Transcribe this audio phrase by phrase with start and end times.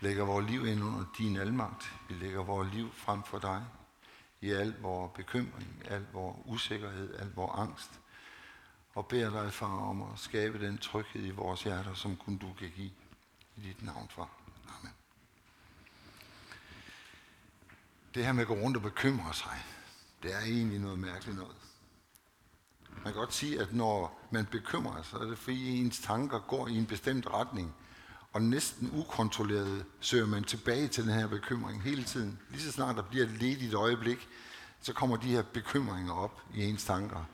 [0.00, 1.92] lægger vores liv ind under din almagt.
[2.08, 3.64] Vi lægger vores liv frem for dig
[4.40, 8.00] i al vores bekymring, al vores usikkerhed, al vores angst.
[8.94, 12.52] Og beder dig, far, om at skabe den tryghed i vores hjerter, som kun du
[12.58, 12.90] kan give
[13.56, 14.30] i dit navn, far.
[14.68, 14.92] Amen.
[18.14, 19.64] Det her med at gå rundt og bekymre sig,
[20.22, 21.56] det er egentlig noget mærkeligt noget.
[22.90, 26.38] Man kan godt sige, at når man bekymrer sig, så er det fordi ens tanker
[26.38, 27.74] går i en bestemt retning,
[28.36, 32.38] og næsten ukontrolleret søger man tilbage til den her bekymring hele tiden.
[32.50, 34.28] Lige så snart der bliver et ledigt øjeblik,
[34.80, 37.24] så kommer de her bekymringer op i ens tanker.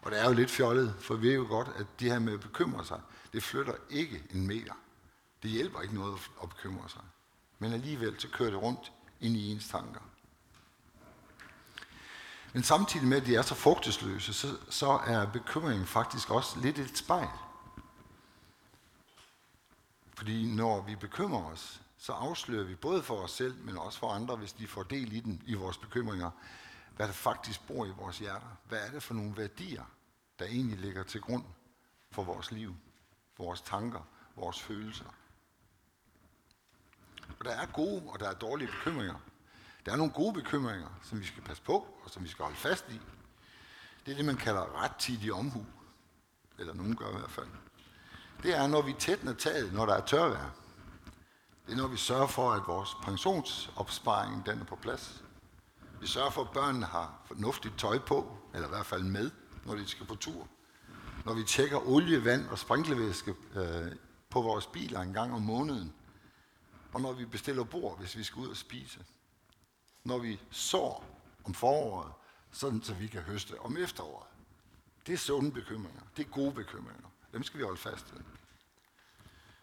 [0.00, 2.32] Og det er jo lidt fjollet, for vi ved jo godt, at det her med
[2.32, 3.00] at bekymre sig,
[3.32, 4.72] det flytter ikke en meter.
[5.42, 7.02] Det hjælper ikke noget at bekymre sig.
[7.58, 10.00] Men alligevel så kører det rundt ind i ens tanker.
[12.52, 16.78] Men samtidig med, at de er så frugtesløse, så, så er bekymringen faktisk også lidt
[16.78, 17.28] et spejl.
[20.22, 24.10] Fordi når vi bekymrer os, så afslører vi både for os selv, men også for
[24.10, 26.30] andre, hvis de får del i den, i vores bekymringer,
[26.96, 28.56] hvad der faktisk bor i vores hjerter.
[28.68, 29.84] Hvad er det for nogle værdier,
[30.38, 31.44] der egentlig ligger til grund
[32.10, 32.76] for vores liv,
[33.34, 34.00] for vores tanker,
[34.36, 35.14] vores følelser.
[37.38, 39.18] Og der er gode, og der er dårlige bekymringer.
[39.86, 42.58] Der er nogle gode bekymringer, som vi skal passe på, og som vi skal holde
[42.58, 43.00] fast i.
[44.06, 45.66] Det er det, man kalder rettidig omhu.
[46.58, 47.48] Eller nogen gør i hvert fald.
[48.42, 50.50] Det er, når vi tætner taget, når der er tørvejr.
[51.66, 55.24] Det er, når vi sørger for, at vores pensionsopsparing den er på plads.
[56.00, 59.30] Vi sørger for, at børnene har fornuftigt tøj på, eller i hvert fald med,
[59.64, 60.48] når de skal på tur.
[61.24, 63.92] Når vi tjekker olie, vand og sprinklervæske øh,
[64.30, 65.94] på vores biler en gang om måneden.
[66.92, 69.04] Og når vi bestiller bord, hvis vi skal ud og spise
[70.04, 72.12] når vi sår om foråret,
[72.50, 74.26] sådan så vi kan høste om efteråret.
[75.06, 76.02] Det er sunde bekymringer.
[76.16, 77.08] Det er gode bekymringer.
[77.32, 78.20] Dem skal vi holde fast ved.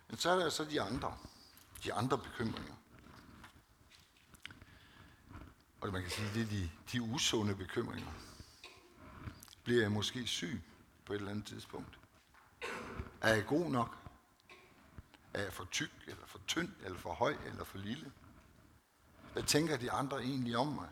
[0.07, 1.17] Men så er der så de andre.
[1.83, 2.75] De andre bekymringer.
[5.81, 8.11] Og man kan sige, det er de, de usunde bekymringer.
[9.63, 10.61] Bliver jeg måske syg
[11.05, 11.99] på et eller andet tidspunkt?
[13.21, 13.97] Er jeg god nok?
[15.33, 18.11] Er jeg for tyk, eller for tynd, eller for høj, eller for lille?
[19.33, 20.89] Hvad tænker de andre egentlig om mig?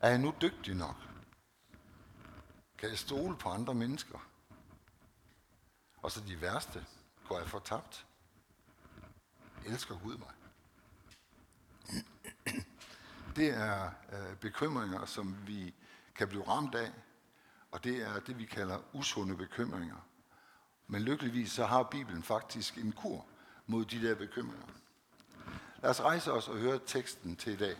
[0.00, 0.96] Er jeg nu dygtig nok?
[2.78, 4.18] Kan jeg stole på andre mennesker?
[6.04, 6.86] Og så de værste.
[7.28, 8.06] Går jeg fortabt?
[9.66, 10.32] Elsker Gud mig?
[13.36, 15.74] Det er øh, bekymringer, som vi
[16.14, 16.92] kan blive ramt af,
[17.70, 19.96] og det er det, vi kalder usunde bekymringer.
[20.86, 23.26] Men lykkeligvis så har Bibelen faktisk en kur
[23.66, 24.66] mod de der bekymringer.
[25.82, 27.76] Lad os rejse os og høre teksten til i dag.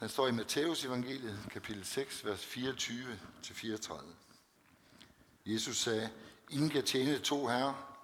[0.00, 4.02] Den står i Matteus evangeliet, kapitel 6, vers 24-34.
[5.46, 6.10] Jesus sagde,
[6.50, 7.96] ingen kan tjene to herrer.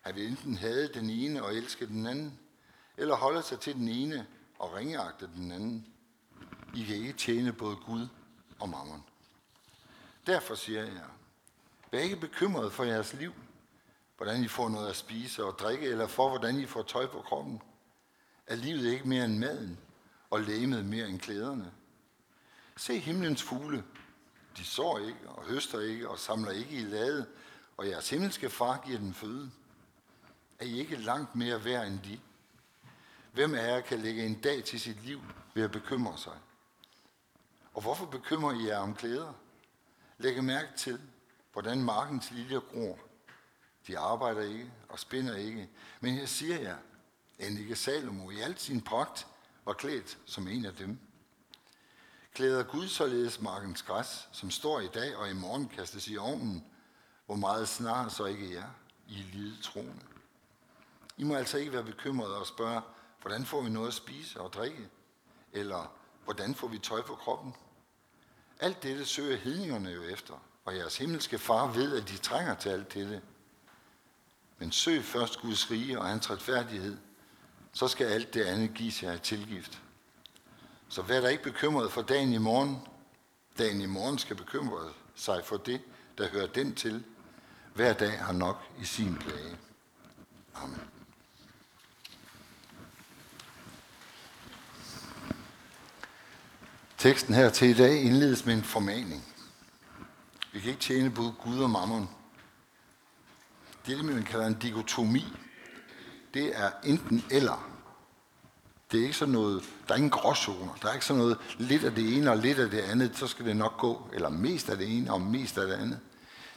[0.00, 2.38] Han vil enten have den ene og elske den anden,
[2.96, 4.26] eller holde sig til den ene
[4.58, 5.86] og ringeagte den anden.
[6.76, 8.08] I kan ikke tjene både Gud
[8.60, 9.04] og mammon.
[10.26, 11.04] Derfor siger jeg,
[11.90, 13.32] vær ikke bekymret for jeres liv,
[14.16, 17.20] hvordan I får noget at spise og drikke, eller for hvordan I får tøj på
[17.20, 17.62] kroppen.
[18.46, 19.78] Er livet ikke mere end maden,
[20.32, 21.72] og læmet mere end klæderne?
[22.76, 23.84] Se himlens fugle.
[24.56, 27.26] De sår ikke, og høster ikke, og samler ikke i lade,
[27.76, 29.50] og jeres himmelske far giver den føde.
[30.58, 32.20] Er I ikke langt mere værd end de?
[33.32, 35.20] Hvem af jer kan lægge en dag til sit liv
[35.54, 36.38] ved at bekymre sig?
[37.74, 39.32] Og hvorfor bekymrer I jer om klæder?
[40.18, 41.00] Læg mærke til,
[41.52, 42.98] hvordan markens liljer gror.
[43.86, 45.70] De arbejder ikke og spinder ikke.
[46.00, 46.76] Men jeg siger jer,
[47.38, 49.26] end ikke Salomo i al sin pragt
[49.64, 50.98] var klædt som en af dem.
[52.34, 56.64] Klæder Gud således markens græs, som står i dag og i morgen kastes i ovnen,
[57.26, 58.68] hvor meget snart så ikke er
[59.08, 60.02] i lide troende.
[61.16, 62.82] I må altså ikke være bekymrede og spørge,
[63.20, 64.88] hvordan får vi noget at spise og drikke?
[65.52, 65.92] Eller
[66.24, 67.54] hvordan får vi tøj på kroppen?
[68.60, 70.34] Alt dette søger hedningerne jo efter,
[70.64, 73.22] og jeres himmelske far ved, at de trænger til alt dette.
[74.58, 76.98] Men søg først Guds rige og hans retfærdighed,
[77.72, 79.82] så skal alt det andet gives jer tilgift.
[80.88, 82.78] Så vær der ikke bekymret for dagen i morgen.
[83.58, 85.80] Dagen i morgen skal bekymre sig for det,
[86.18, 87.04] der hører den til.
[87.74, 89.56] Hver dag har nok i sin plage.
[90.54, 90.80] Amen.
[96.98, 99.24] Teksten her til i dag indledes med en formaning.
[100.52, 102.08] Vi kan ikke tjene både Gud og mammon.
[103.86, 105.24] Det er det, man kalder en dikotomi.
[106.34, 107.68] Det er enten eller.
[108.92, 110.74] Det er ikke sådan noget, der er ingen gråzoner.
[110.82, 113.26] Der er ikke sådan noget lidt af det ene og lidt af det andet, så
[113.26, 114.08] skal det nok gå.
[114.12, 116.00] Eller mest af det ene og mest af det andet.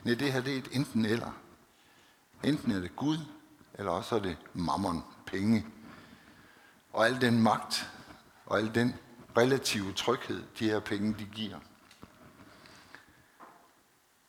[0.04, 1.32] Nej, det her det er et enten eller.
[2.44, 3.18] Enten er det Gud,
[3.74, 5.66] eller også er det mammon, penge.
[6.94, 7.90] Og al den magt,
[8.46, 8.96] og al den
[9.38, 11.58] relative tryghed, de her penge, de giver.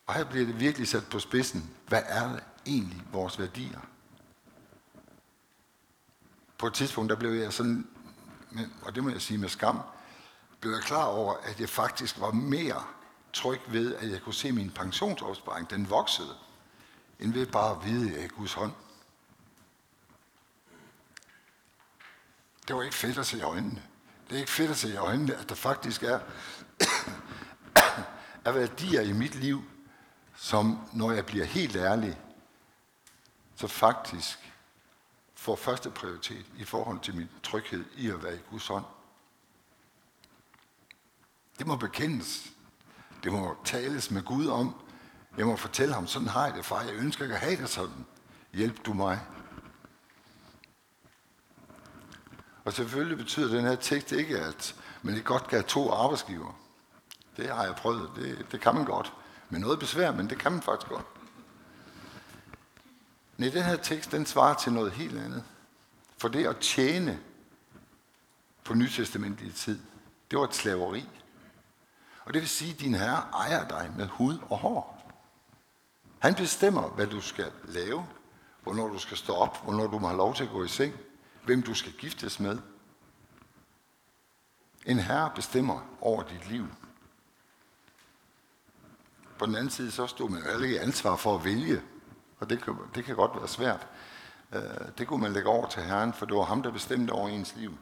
[0.06, 1.70] Og her bliver det virkelig sat på spidsen.
[1.88, 3.80] Hvad er det egentlig vores værdier?
[6.58, 7.88] På et tidspunkt, der blev jeg sådan,
[8.82, 9.80] og det må jeg sige med skam,
[10.60, 12.84] blev jeg klar over, at jeg faktisk var mere
[13.32, 16.36] tryg ved, at jeg kunne se min pensionsopsparing, den voksede,
[17.20, 18.72] end ved bare at vide, at jeg er Guds hånd.
[22.68, 23.82] Det var ikke fedt at se i øjnene.
[24.28, 26.20] Det er ikke fedt at se i øjnene, at der faktisk er,
[28.44, 29.64] er værdier i mit liv,
[30.36, 32.20] som når jeg bliver helt ærlig,
[33.56, 34.52] så faktisk
[35.46, 38.84] får første prioritet i forhold til min tryghed i at være i Guds hånd.
[41.58, 42.52] Det må bekendes.
[43.24, 44.74] Det må tales med Gud om.
[45.36, 46.82] Jeg må fortælle ham, sådan har jeg det, far.
[46.82, 48.06] Jeg ønsker ikke at have det sådan.
[48.52, 49.20] Hjælp du mig.
[52.64, 56.60] Og selvfølgelig betyder den her tekst ikke, at man ikke godt kan have to arbejdsgiver.
[57.36, 58.10] Det har jeg prøvet.
[58.16, 59.12] Det, det kan man godt.
[59.50, 61.06] Med noget besvær, men det kan man faktisk godt.
[63.36, 65.44] Nej, den her tekst, den svarer til noget helt andet.
[66.18, 67.20] For det at tjene
[68.64, 69.80] på nytestamentlig tid,
[70.30, 71.08] det var et slaveri.
[72.24, 75.12] Og det vil sige, at din herre ejer dig med hud og hår.
[76.18, 78.06] Han bestemmer, hvad du skal lave,
[78.62, 80.94] hvornår du skal stå op, hvornår du må have lov til at gå i seng,
[81.44, 82.58] hvem du skal giftes med.
[84.86, 86.66] En herre bestemmer over dit liv.
[89.38, 91.82] På den anden side, så stod man jo ikke ansvar for at vælge,
[92.38, 93.86] og det kan, det kan godt være svært.
[94.52, 94.62] Øh,
[94.98, 97.56] det kunne man lægge over til Herren, for det var ham, der bestemte over ens
[97.56, 97.78] liv.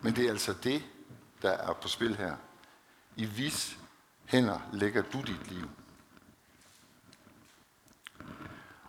[0.00, 0.82] Men det er altså det,
[1.42, 2.36] der er på spil her.
[3.16, 3.78] I vis
[4.24, 5.70] hænder lægger du dit liv.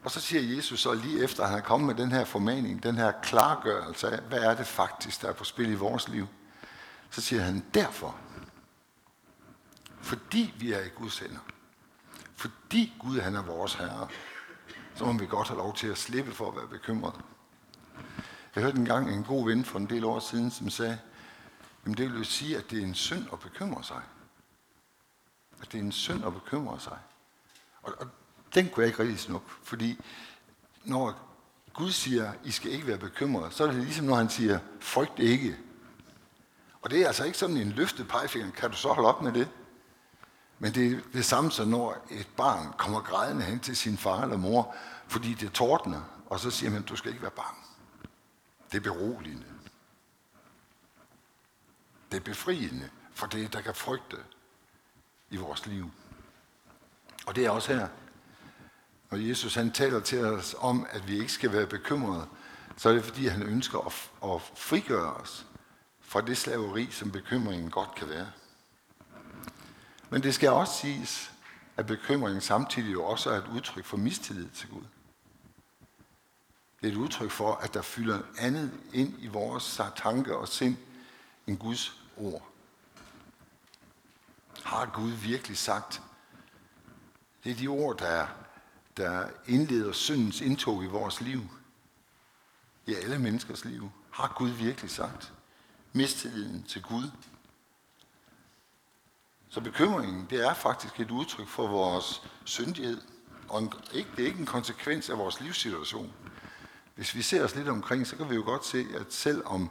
[0.04, 2.84] Og så siger Jesus så lige efter, at han er kommet med den her formaning,
[2.84, 6.28] den her klargørelse af, hvad er det faktisk, der er på spil i vores liv.
[7.10, 8.16] Så siger han, derfor,
[10.02, 11.40] fordi vi er i Guds hænder,
[12.36, 14.08] fordi Gud han er vores Herre,
[14.96, 17.16] så må vi godt have lov til at slippe for at være bekymret.
[18.56, 21.00] Jeg hørte engang en god ven for en del år siden, som sagde,
[21.86, 24.02] jamen det vil jo sige, at det er en synd at bekymre sig.
[25.62, 26.98] At det er en synd at bekymre sig.
[27.82, 28.08] Og, og
[28.56, 30.00] den kunne jeg ikke rigtig snuppe, fordi
[30.84, 31.32] når
[31.74, 35.20] Gud siger, I skal ikke være bekymret, så er det ligesom når han siger, frygt
[35.20, 35.58] ikke.
[36.82, 38.52] Og det er altså ikke sådan en løftet pegefinger.
[38.52, 39.50] Kan du så holde op med det?
[40.62, 44.24] Men det er det samme som når et barn kommer grædende hen til sin far
[44.24, 44.76] eller mor,
[45.08, 47.62] fordi det tordner, og så siger man, du skal ikke være bange.
[48.72, 49.46] Det er beroligende.
[52.12, 54.18] Det er befriende for det, der kan frygte
[55.30, 55.92] i vores liv.
[57.26, 57.88] Og det er også her,
[59.12, 62.28] når Jesus han taler til os om, at vi ikke skal være bekymrede,
[62.78, 65.46] så er det fordi, han ønsker at, at frigøre os
[66.00, 68.28] fra det slaveri, som bekymringen godt kan være.
[70.12, 71.32] Men det skal også siges,
[71.78, 74.84] at bekymringen samtidig jo også er et udtryk for mistillid til Gud.
[76.82, 80.78] Det er et udtryk for, at der fylder andet ind i vores tanker og sind
[81.48, 82.48] end Guds ord.
[84.64, 86.02] Har Gud virkelig sagt?
[87.44, 88.28] Det er de ord, der,
[88.98, 91.42] der indleder syndens indtog i vores liv.
[92.86, 93.92] I alle menneskers liv.
[94.12, 95.34] Har Gud virkelig sagt?
[95.94, 97.12] Mistilliden til Gud
[99.52, 103.02] så bekymringen, det er faktisk et udtryk for vores syndighed,
[103.50, 106.14] og en, ikke, det er ikke en konsekvens af vores livssituation.
[106.96, 109.70] Hvis vi ser os lidt omkring, så kan vi jo godt se, at selv om,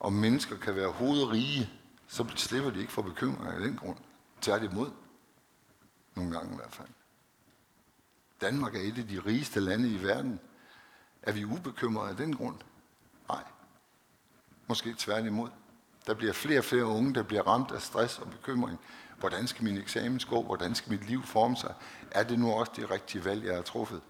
[0.00, 1.70] om mennesker kan være hovedrige,
[2.08, 3.96] så slipper de ikke for bekymringer af den grund.
[4.40, 4.90] Tværtimod.
[6.14, 6.88] Nogle gange i hvert fald.
[8.40, 10.40] Danmark er et af de rigeste lande i verden.
[11.22, 12.56] Er vi ubekymrede af den grund?
[13.28, 13.44] Nej.
[14.66, 15.50] Måske tværtimod.
[16.06, 18.80] Der bliver flere og flere unge, der bliver ramt af stress og bekymring
[19.18, 20.42] Hvordan skal min eksamen gå?
[20.42, 21.74] Hvordan skal mit liv forme sig?
[22.10, 24.02] Er det nu også det rigtige valg, jeg har truffet?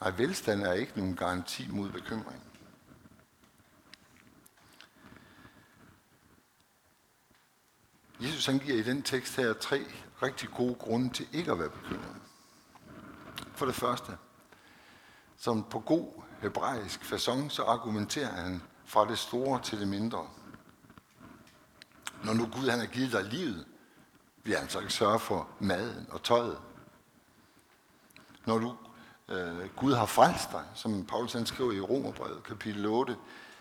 [0.00, 2.42] Nej, velstand er ikke nogen garanti mod bekymring.
[8.20, 9.84] Jesus han giver i den tekst her tre
[10.22, 12.16] rigtig gode grunde til ikke at være bekymret.
[13.54, 14.12] For det første,
[15.36, 20.28] som på god hebraisk façon, så argumenterer han fra det store til det mindre.
[22.24, 23.66] Når nu Gud han har givet dig livet,
[24.44, 26.58] vil han så ikke sørge for maden og tøjet.
[28.46, 28.76] Når du,
[29.28, 33.16] øh, Gud har frelst dig, som Paulus han skriver i Romerbrevet kapitel 8,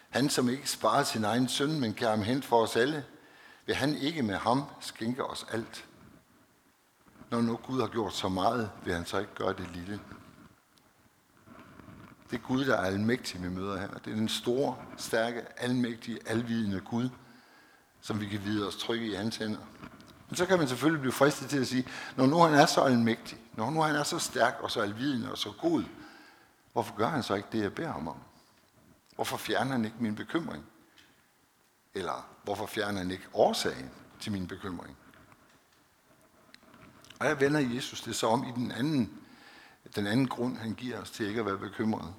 [0.09, 3.05] han som ikke sparer sin egen søn, men kan ham hen for os alle,
[3.65, 5.85] vil han ikke med ham skænke os alt.
[7.29, 9.99] Når nu Gud har gjort så meget, vil han så ikke gøre det lille.
[12.31, 13.87] Det er Gud, der er almægtig, vi møder her.
[13.87, 17.09] Det er den store, stærke, almægtige, alvidende Gud,
[18.03, 19.59] som vi kan vide os trygge i hans hænder.
[20.29, 22.81] Men så kan man selvfølgelig blive fristet til at sige, når nu han er så
[22.81, 25.83] almægtig, når nu han er så stærk og så alvidende og så god,
[26.73, 28.17] hvorfor gør han så ikke det, jeg beder ham om?
[29.15, 30.65] Hvorfor fjerner han ikke min bekymring?
[31.93, 34.97] Eller hvorfor fjerner han ikke årsagen til min bekymring?
[37.19, 39.21] Og jeg vender Jesus det så om i den anden,
[39.95, 42.13] den anden grund, han giver os til ikke at være bekymret.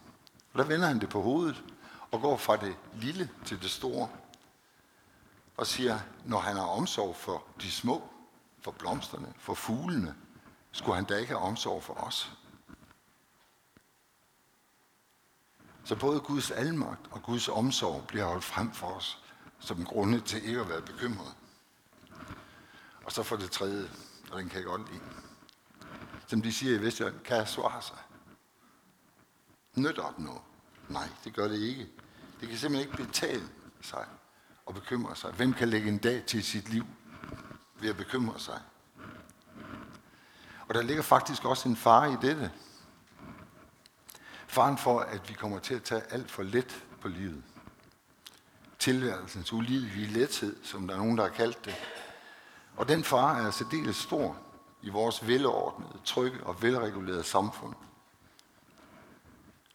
[0.52, 1.64] Og der vender han det på hovedet
[2.10, 4.08] og går fra det lille til det store.
[5.56, 8.10] Og siger, når han har omsorg for de små,
[8.60, 10.14] for blomsterne, for fuglene,
[10.72, 12.32] skulle han da ikke have omsorg for os.
[15.84, 19.24] Så både Guds almagt og Guds omsorg bliver holdt frem for os
[19.64, 21.34] som grunde til ikke at være bekymret.
[23.04, 23.88] Og så for det tredje,
[24.32, 25.02] og den kan jeg godt lide.
[26.26, 27.96] Som de siger i Vestjylland, kan jeg svare sig?
[29.76, 30.42] Nytter det noget?
[30.88, 31.88] Nej, det gør det ikke.
[32.40, 33.48] Det kan simpelthen ikke betale
[33.80, 34.06] sig
[34.66, 35.32] og bekymre sig.
[35.32, 36.86] Hvem kan lægge en dag til sit liv
[37.80, 38.60] ved at bekymre sig?
[40.68, 42.50] Og der ligger faktisk også en fare i dette.
[44.46, 47.42] Faren for, at vi kommer til at tage alt for let på livet.
[48.78, 51.74] Tilværelsens ulidelige lethed, som der er nogen, der har kaldt det.
[52.76, 54.36] Og den fare er særdeles stor
[54.82, 57.74] i vores velordnede, trygge og velregulerede samfund.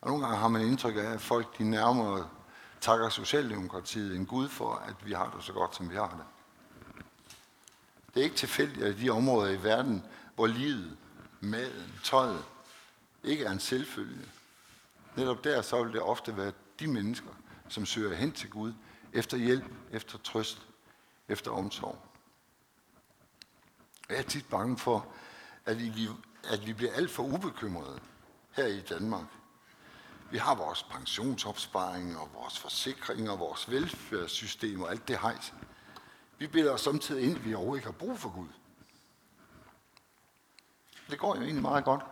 [0.02, 2.28] Og nogle gange har man indtryk af, at folk de nærmere
[2.82, 6.26] takker Socialdemokratiet en Gud for, at vi har det så godt, som vi har det.
[8.14, 10.06] Det er ikke tilfældigt, at de områder i verden,
[10.36, 10.98] hvor livet,
[11.40, 12.44] maden, tøjet
[13.24, 14.30] ikke er en selvfølge,
[15.16, 17.30] netop der så vil det ofte være de mennesker,
[17.70, 18.74] som søger hen til Gud
[19.14, 20.68] efter hjælp, efter trøst,
[21.28, 22.06] efter omsorg.
[24.10, 25.08] Jeg er tit bange for,
[25.66, 26.08] at vi,
[26.44, 28.00] at vi bliver alt for ubekymrede
[28.52, 29.26] her i Danmark.
[30.32, 35.54] Vi har vores pensionsopsparing og vores forsikring og vores velfærdssystem og alt det hejs.
[36.38, 38.48] Vi bilder os samtidig ind, at vi overhovedet ikke har brug for Gud.
[41.10, 42.04] Det går jo egentlig meget godt.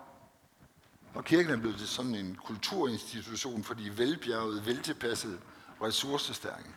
[1.14, 5.40] Og kirken er blevet til sådan en kulturinstitution for de velbjergede, veltilpassede
[5.82, 6.70] ressourcestærke.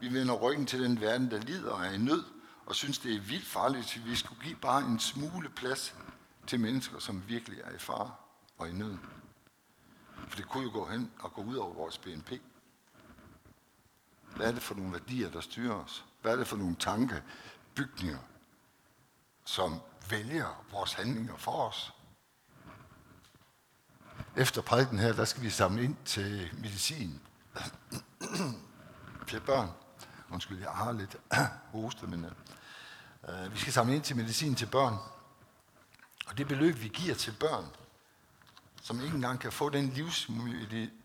[0.00, 2.24] Vi vender ryggen til den verden, der lider og er i nød,
[2.66, 5.94] og synes, det er vildt farligt, at vi skulle give bare en smule plads
[6.46, 8.10] til mennesker, som virkelig er i fare
[8.58, 8.96] og i nød.
[10.28, 12.32] For det kunne jo gå hen og gå ud over vores BNP.
[14.36, 16.04] Hvad er det for nogle værdier, der styrer os?
[16.22, 17.22] Hvad er det for nogle tanke,
[17.74, 18.18] bygninger,
[19.44, 19.80] som
[20.10, 21.92] vælger vores handlinger for os?
[24.36, 27.20] Efter prædiken her, der skal vi samle ind til medicin
[29.28, 29.70] til børn.
[30.30, 31.16] Undskyld, jeg har lidt
[31.72, 32.26] hoste, men
[33.22, 34.94] uh, vi skal samle ind til medicin til børn.
[36.26, 37.64] Og det beløb, vi giver til børn,
[38.86, 40.30] som ikke engang kan få den livs,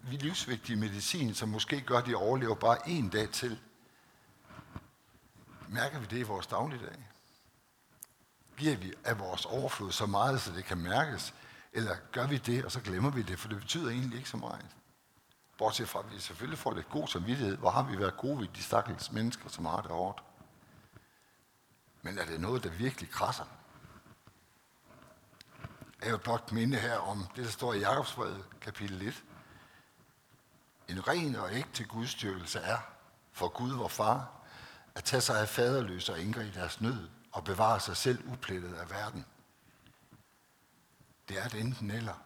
[0.03, 3.59] livsvigtige medicin, som måske gør, at de overlever bare en dag til.
[5.67, 6.97] Mærker vi det i vores dagligdag?
[8.57, 11.33] Giver vi af vores overflod så meget, så det kan mærkes?
[11.73, 14.37] Eller gør vi det, og så glemmer vi det, for det betyder egentlig ikke så
[14.37, 14.65] meget?
[15.57, 17.57] Bortset fra, at vi selvfølgelig får lidt god samvittighed.
[17.57, 20.23] Hvor har vi været gode ved de stakkels mennesker, som har det hårdt?
[22.01, 23.45] Men er det noget, der virkelig krasser?
[26.01, 29.23] Jeg vil blot minde her om det, der står i Jakobsbrevet, kapitel 1.
[30.87, 32.77] En ren og ægte gudstyrkelse er
[33.31, 34.31] for Gud, vor far,
[34.95, 38.73] at tage sig af faderløse og indgre i deres nød og bevare sig selv uplettet
[38.73, 39.25] af verden.
[41.29, 42.23] Det er et enten eller.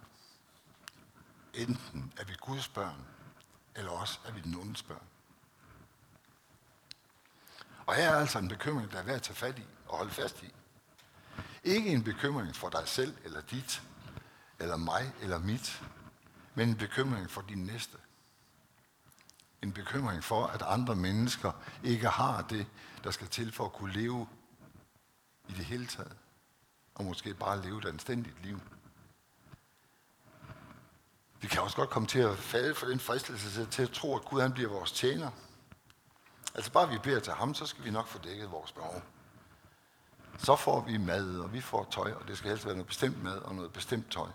[1.53, 3.07] Enten er vi Guds børn,
[3.75, 5.07] eller også er vi den ondes børn.
[7.85, 10.11] Og her er altså en bekymring, der er værd at tage fat i og holde
[10.11, 10.53] fast i.
[11.65, 13.83] Ikke en bekymring for dig selv eller dit,
[14.59, 15.83] eller mig eller mit,
[16.55, 17.97] men en bekymring for din næste.
[19.61, 21.51] En bekymring for, at andre mennesker
[21.83, 22.67] ikke har det,
[23.03, 24.27] der skal til for at kunne leve
[25.47, 26.17] i det hele taget.
[26.95, 28.61] Og måske bare leve et anstændigt liv.
[31.41, 34.25] Vi kan også godt komme til at falde for den fristelse til at tro, at
[34.25, 35.31] Gud han bliver vores tjener.
[36.55, 39.01] Altså bare vi beder til ham, så skal vi nok få dækket vores behov.
[40.37, 43.23] Så får vi mad, og vi får tøj, og det skal helst være noget bestemt
[43.23, 44.29] mad og noget bestemt tøj.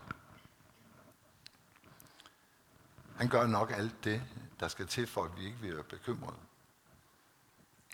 [3.16, 4.22] Han gør nok alt det,
[4.60, 6.36] der skal til, for at vi ikke bliver bekymrede.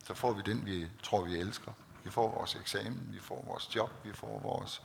[0.05, 1.73] Så får vi den, vi tror, vi elsker.
[2.05, 4.83] Vi får vores eksamen, vi får vores job, vi får vores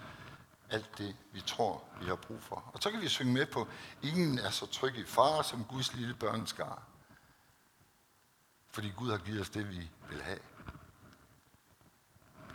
[0.70, 2.72] alt det, vi tror, vi har brug for.
[2.74, 3.68] Og så kan vi synge med på,
[4.02, 6.84] ingen er så tryg i far som Guds lille børneskar.
[8.70, 10.40] Fordi Gud har givet os det, vi vil have.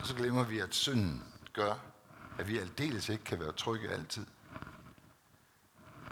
[0.00, 1.74] Og så glemmer vi, at synden gør,
[2.38, 4.26] at vi aldeles ikke kan være trygge altid.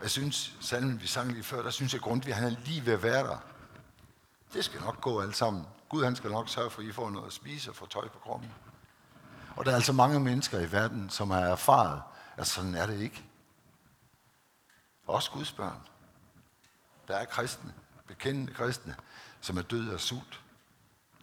[0.02, 2.92] Jeg synes, salmen vi sang lige før, der synes jeg Grundtvig, han er lige ved
[2.92, 3.38] at være der.
[4.52, 5.66] Det skal nok gå alt sammen.
[5.88, 8.08] Gud han skal nok sørge for, at I får noget at spise og får tøj
[8.08, 8.52] på kroppen.
[9.56, 12.02] Og der er altså mange mennesker i verden, som har erfaret,
[12.36, 13.24] at sådan er det ikke.
[15.06, 15.80] Også Guds børn.
[17.08, 17.74] Der er kristne,
[18.06, 18.96] bekendende kristne,
[19.40, 20.40] som er døde af sult,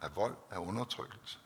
[0.01, 1.39] af vold, af undertrykkelse.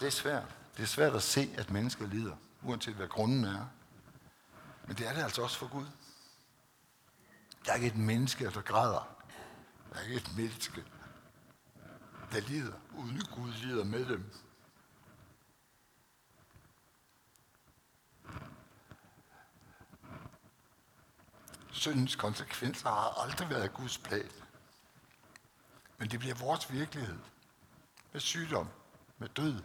[0.00, 0.56] Det er svært.
[0.76, 3.66] Det er svært at se, at mennesker lider, uanset hvad grunden er.
[4.86, 5.86] Men det er det altså også for Gud.
[7.64, 9.16] Der er ikke et menneske, der græder.
[9.92, 10.84] Der er ikke et menneske,
[12.32, 14.32] der lider, uden Gud lider med dem.
[21.72, 24.30] Syndens konsekvenser har aldrig været Guds plan.
[25.98, 27.18] Men det bliver vores virkelighed.
[28.12, 28.68] Med sygdom,
[29.18, 29.62] med død,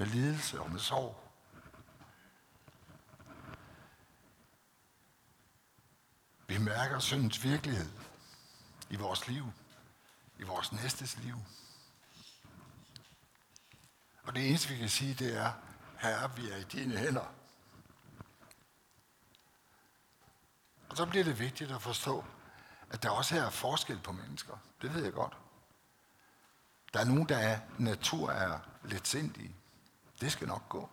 [0.00, 1.16] med lidelse og med sorg.
[6.46, 7.90] Vi mærker syndens virkelighed
[8.90, 9.52] i vores liv,
[10.38, 11.36] i vores næstes liv.
[14.22, 15.52] Og det eneste, vi kan sige, det er,
[15.98, 17.34] Herre, vi er i dine hænder.
[20.88, 22.24] Og så bliver det vigtigt at forstå,
[22.90, 24.56] at der også her er forskel på mennesker.
[24.82, 25.36] Det ved jeg godt.
[26.92, 29.59] Der er nogen, der er natur er lidt sindige.
[30.20, 30.90] Det skal nok gå.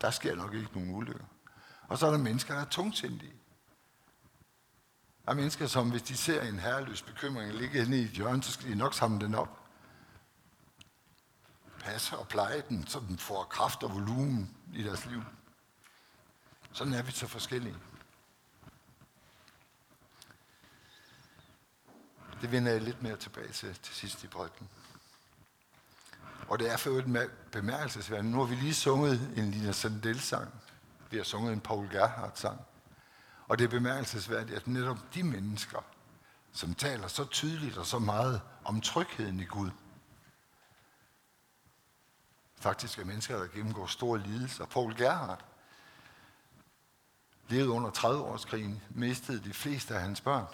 [0.00, 1.24] Der sker nok ikke nogen ulykker.
[1.88, 3.34] Og så er der mennesker, der er tungsindige.
[5.24, 8.42] Der er mennesker, som hvis de ser en herreløs bekymring ligge inde i et hjørne,
[8.42, 9.60] så skal de nok samle den op.
[11.80, 15.22] Passe og pleje den, så den får kraft og volumen i deres liv.
[16.72, 17.76] Sådan er vi så forskellige.
[22.40, 24.68] Det vender jeg lidt mere tilbage til til sidst i bryggen.
[26.50, 28.32] Og det er for øvrigt bemærkelsesværdigt.
[28.32, 30.54] Nu har vi lige sunget en Lina Sandel-sang.
[31.10, 32.60] Vi har sunget en Paul Gerhardt-sang.
[33.48, 35.84] Og det er bemærkelsesværdigt, at netop de mennesker,
[36.52, 39.70] som taler så tydeligt og så meget om trygheden i Gud,
[42.56, 44.66] faktisk er mennesker, der gennemgår store lidelser.
[44.66, 45.44] Paul Gerhardt
[47.48, 50.46] levede under 30-årskrigen, mistede de fleste af hans børn.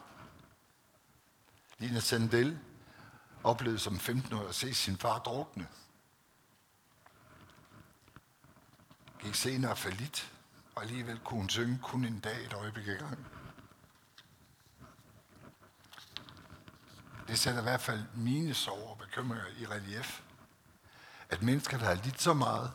[1.79, 2.59] Lina Sandel
[3.45, 5.67] oplevede som 15 år at se sin far drukne.
[9.21, 10.33] Gik senere falit,
[10.75, 13.27] og alligevel kunne hun synge kun en dag et øjeblik i gang.
[17.29, 20.23] Det sætter i hvert fald mine sorger og bekymringer i relief.
[21.29, 22.73] At mennesker, der har lidt så meget,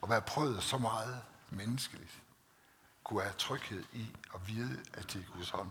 [0.00, 2.22] og været prøvet så meget menneskeligt,
[3.04, 5.70] kunne have tryghed i at vide, at det er Guds hånd.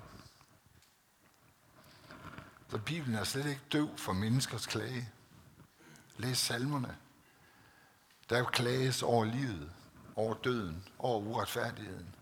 [2.70, 5.10] Så Bibelen er slet ikke døv for menneskers klage.
[6.18, 6.98] Læs salmerne.
[8.30, 9.72] Der jo klages over livet,
[10.16, 12.16] over døden, over uretfærdigheden.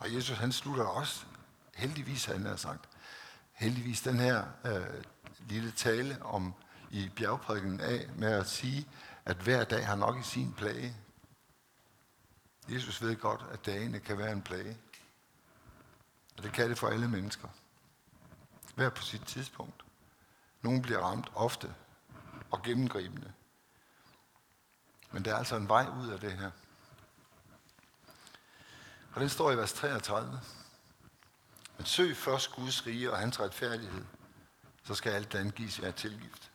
[0.00, 1.26] Og Jesus han slutter også,
[1.74, 2.88] heldigvis han har sagt,
[3.52, 5.04] heldigvis den her øh,
[5.48, 6.54] lille tale om
[6.90, 8.88] i bjergprædiken af med at sige,
[9.24, 10.96] at hver dag har nok i sin plage.
[12.68, 14.78] Jesus ved godt, at dagene kan være en plage.
[16.36, 17.48] Og det kan det for alle mennesker.
[18.74, 19.84] Hver på sit tidspunkt.
[20.62, 21.74] Nogle bliver ramt ofte
[22.50, 23.32] og gennemgribende.
[25.10, 26.50] Men der er altså en vej ud af det her.
[29.12, 30.40] Og den står i vers 33.
[31.76, 34.04] Men søg først Guds rige og hans retfærdighed,
[34.84, 36.50] så skal alt andet gives jer tilgift.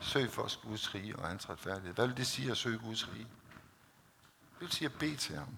[0.00, 1.94] Søg først Guds rige og hans retfærdighed.
[1.94, 3.28] Hvad vil det sige at søge Guds rige?
[4.52, 5.56] Det vil sige at bede til ham.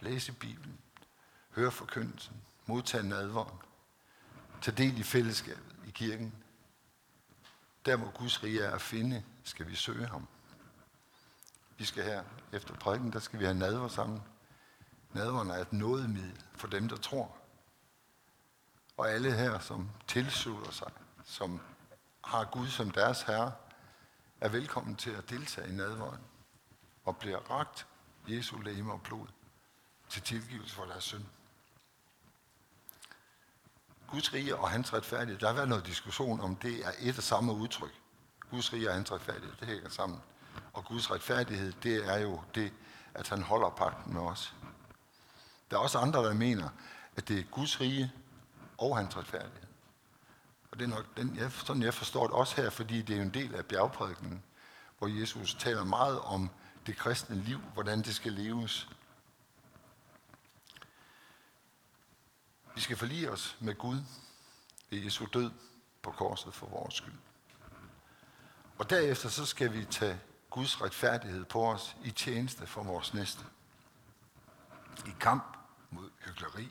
[0.00, 0.78] Læse Bibelen
[1.54, 3.58] høre forkyndelsen, modtage nadvåren,
[4.62, 6.34] tage del i fællesskabet i kirken.
[7.86, 10.28] Der, hvor Guds rige er at finde, skal vi søge ham.
[11.76, 14.22] Vi skal her efter prædiken, der skal vi have nadver sammen.
[15.12, 17.36] Nadveren er et nådemiddel for dem, der tror.
[18.96, 20.92] Og alle her, som tilslutter sig,
[21.24, 21.60] som
[22.24, 23.52] har Gud som deres herre,
[24.40, 26.20] er velkommen til at deltage i nadveren
[27.04, 27.86] og bliver ragt
[28.28, 29.26] Jesu læme og blod
[30.08, 31.24] til tilgivelse for deres synd.
[34.10, 37.22] Guds rige og hans retfærdighed, der har været noget diskussion om, det er et og
[37.22, 37.94] samme udtryk.
[38.50, 40.20] Guds rige og hans retfærdighed, det hænger sammen.
[40.72, 42.72] Og Guds retfærdighed, det er jo det,
[43.14, 44.54] at han holder pakten med os.
[45.70, 46.68] Der er også andre, der mener,
[47.16, 48.12] at det er Guds rige
[48.78, 49.68] og hans retfærdighed.
[50.70, 53.22] Og det er nok den, jeg, sådan jeg forstår det også her, fordi det er
[53.22, 54.42] en del af bjergprædiken,
[54.98, 56.50] hvor Jesus taler meget om
[56.86, 58.88] det kristne liv, hvordan det skal leves.
[62.74, 63.98] Vi skal forlige os med Gud
[64.90, 65.50] ved Jesu død
[66.02, 67.14] på korset for vores skyld.
[68.78, 73.44] Og derefter så skal vi tage Guds retfærdighed på os i tjeneste for vores næste.
[75.06, 75.56] I kamp
[75.90, 76.68] mod hyggeleri,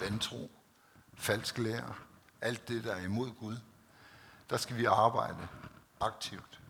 [0.00, 0.50] vantro,
[1.14, 2.04] falsk lærer,
[2.40, 3.56] alt det, der er imod Gud,
[4.50, 5.48] der skal vi arbejde
[6.00, 6.60] aktivt.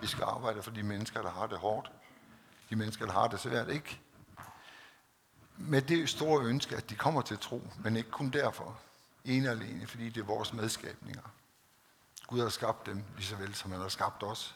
[0.00, 1.92] Vi skal arbejde for de mennesker, der har det hårdt.
[2.70, 3.68] De mennesker, der har det svært.
[3.68, 4.00] Ikke
[5.60, 8.80] med det store ønske, at de kommer til tro, men ikke kun derfor.
[9.24, 11.22] En alene, fordi det er vores medskabninger.
[12.26, 14.54] Gud har skabt dem lige så vel, som han har skabt os.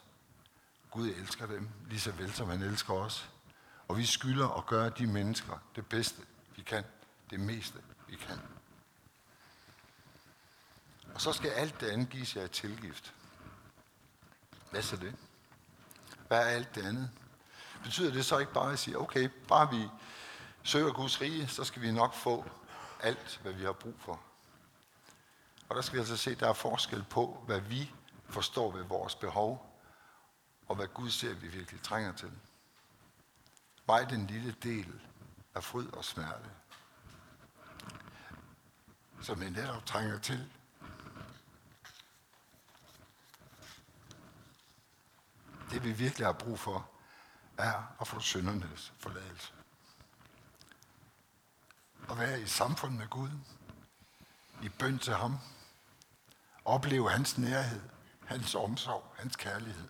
[0.90, 3.28] Gud elsker dem lige så vel, som han elsker os.
[3.88, 6.22] Og vi skylder at gøre de mennesker det bedste,
[6.56, 6.84] vi kan.
[7.30, 8.40] Det meste, vi kan.
[11.14, 13.14] Og så skal alt det andet gives jer et tilgift.
[14.70, 15.14] Hvad så det?
[16.28, 17.10] Hvad er alt det andet?
[17.82, 19.88] Betyder det så ikke bare at sige, okay, bare vi
[20.64, 22.44] søger Guds rige, så skal vi nok få
[23.00, 24.20] alt, hvad vi har brug for.
[25.68, 27.92] Og der skal vi altså se, at der er forskel på, hvad vi
[28.28, 29.80] forstår ved vores behov,
[30.66, 32.32] og hvad Gud ser, vi virkelig trænger til.
[33.86, 35.00] Vej den lille del
[35.54, 36.50] af fryd og smerte,
[39.22, 40.50] som vi netop trænger til.
[45.70, 46.90] Det vi virkelig har brug for,
[47.58, 49.63] er at få syndernes forladelse.
[52.10, 53.30] At være i samfund med Gud,
[54.62, 55.38] i bøn til ham,
[56.64, 57.80] opleve hans nærhed,
[58.26, 59.88] hans omsorg, hans kærlighed.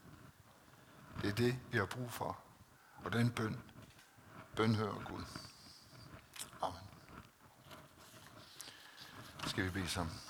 [1.23, 2.39] Det er det, vi har brug for.
[3.05, 3.63] Og den bøn,
[4.57, 5.25] bøn hører Gud.
[6.63, 6.81] Amen.
[9.47, 10.21] Skal vi bede sammen.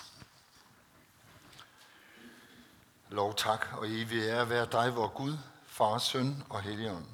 [3.08, 7.06] Lov tak og evig ære være dig, vor Gud, Far, Søn og Helligånd.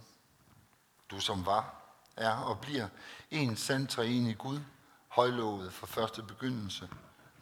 [1.11, 1.75] Du som var,
[2.17, 2.89] er og bliver
[3.31, 4.61] en sand i Gud,
[5.09, 6.89] højlovet fra første begyndelse,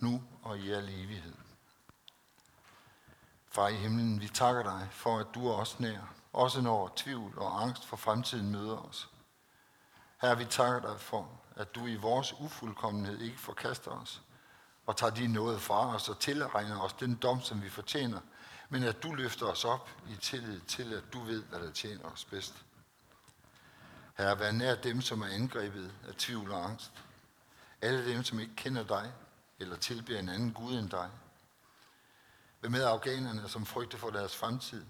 [0.01, 1.35] nu og i al evighed.
[3.47, 7.39] Far i himlen, vi takker dig for, at du er os nær, også når tvivl
[7.39, 9.09] og angst for fremtiden møder os.
[10.23, 14.23] Her vi takker dig for, at du i vores ufuldkommenhed ikke forkaster os,
[14.87, 18.21] og tager din nåde fra os og tilregner os den dom, som vi fortjener,
[18.69, 22.05] men at du løfter os op i tillid til, at du ved, hvad der tjener
[22.13, 22.65] os bedst.
[24.19, 26.93] Herre, vær nær dem, som er angrebet af tvivl og angst.
[27.83, 29.13] Alle dem, som ikke kender dig,
[29.59, 31.11] eller tilbeder en anden Gud end dig.
[32.61, 34.85] Vær med afghanerne, som frygter for deres fremtid.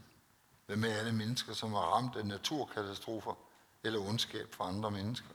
[0.67, 3.35] Vær med alle mennesker, som er ramt af naturkatastrofer
[3.85, 5.35] eller ondskab for andre mennesker.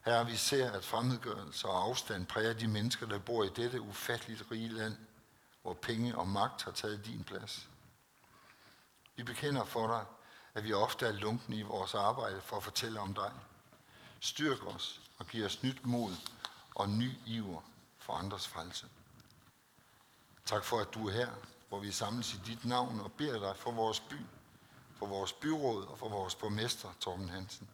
[0.00, 4.44] Herre, vi ser, at fremmedgørelse og afstand præger de mennesker, der bor i dette ufatteligt
[4.50, 4.96] rige land,
[5.62, 7.68] hvor penge og magt har taget din plads.
[9.16, 10.04] Vi bekender for dig,
[10.56, 13.32] at vi ofte er lunkne i vores arbejde for at fortælle om dig.
[14.20, 16.12] Styrk os og giv os nyt mod
[16.74, 17.60] og ny iver
[17.98, 18.86] for andres frelse.
[20.44, 21.30] Tak for, at du er her,
[21.68, 24.16] hvor vi samles i dit navn og beder dig for vores by,
[24.98, 27.68] for vores byråd og for vores borgmester, Torben Hansen.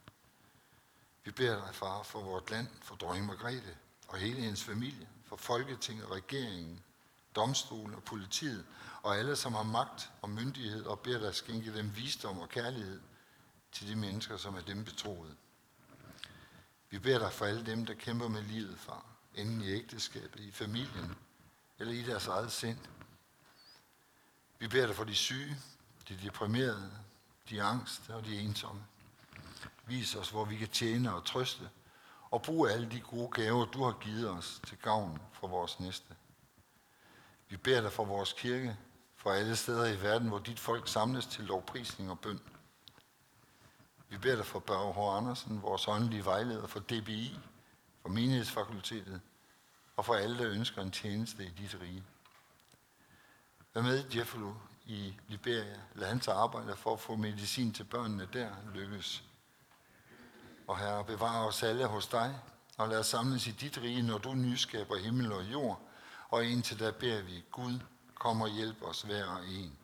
[1.25, 3.77] Vi beder dig, far, for vores land, for dronning Margrethe
[4.09, 6.83] og hele hendes familie, for Folketinget, regeringen,
[7.37, 8.65] domstolen og politiet,
[9.03, 13.01] og alle, som har magt og myndighed, og beder dig skænke dem visdom og kærlighed
[13.73, 15.37] til de mennesker, som er dem betroet.
[16.91, 20.51] Vi beder dig for alle dem, der kæmper med livet, far, enten i ægteskabet, i
[20.51, 21.17] familien
[21.79, 22.79] eller i deres eget sind.
[24.59, 25.57] Vi beder dig for de syge,
[26.09, 26.91] de deprimerede,
[27.51, 28.85] de angst og de ensomme.
[29.87, 31.71] Vis os, hvor vi kan tjene og trøste,
[32.31, 36.17] og bruge alle de gode gaver, du har givet os til gavn for vores næste.
[37.53, 38.77] Vi beder dig for vores kirke,
[39.17, 42.41] for alle steder i verden, hvor dit folk samles til lovprisning og bøn.
[44.09, 45.17] Vi beder dig for Børge H.
[45.17, 47.39] Andersen, vores åndelige vejleder, for DBI,
[48.03, 49.21] for menighedsfakultetet,
[49.97, 52.05] og for alle, der ønsker en tjeneste i dit rige.
[53.75, 54.55] Vær med Jeffalo
[54.87, 55.81] i Liberia.
[55.95, 59.25] Lad hans arbejde for at få medicin til børnene der lykkes.
[60.67, 62.41] Og herre, bevar os alle hos dig,
[62.79, 65.89] og lad os samles i dit rige, når du nyskaber himmel og jord.
[66.33, 67.81] Og indtil da beder vi, Gud,
[68.15, 69.79] kom og hjælp os hver og en,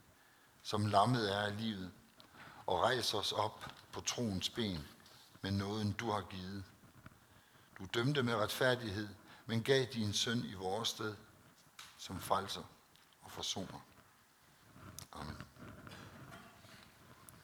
[0.63, 1.93] som lammet er af livet,
[2.67, 4.89] og rejs os op på troens ben
[5.43, 6.65] med nåden, du har givet.
[7.79, 9.09] Du dømte med retfærdighed,
[9.47, 11.17] men gav din søn i vores sted
[11.99, 12.63] som frelser
[13.23, 13.81] og forsoner.
[15.13, 15.48] Amen.